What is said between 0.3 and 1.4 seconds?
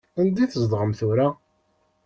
i tzedɣem tura?